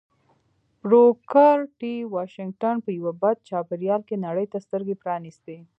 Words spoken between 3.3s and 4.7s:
چاپېريال کې نړۍ ته